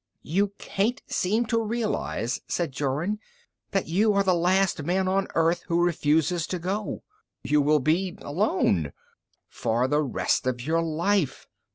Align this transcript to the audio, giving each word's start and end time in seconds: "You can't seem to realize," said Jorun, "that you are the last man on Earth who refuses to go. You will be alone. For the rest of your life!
"You 0.23 0.53
can't 0.57 0.99
seem 1.05 1.45
to 1.45 1.61
realize," 1.63 2.41
said 2.47 2.71
Jorun, 2.71 3.19
"that 3.69 3.87
you 3.87 4.13
are 4.13 4.23
the 4.23 4.33
last 4.33 4.81
man 4.81 5.07
on 5.07 5.27
Earth 5.35 5.61
who 5.67 5.85
refuses 5.85 6.47
to 6.47 6.57
go. 6.57 7.03
You 7.43 7.61
will 7.61 7.77
be 7.79 8.17
alone. 8.23 8.93
For 9.47 9.87
the 9.87 10.01
rest 10.01 10.47
of 10.47 10.59
your 10.59 10.81
life! 10.81 11.45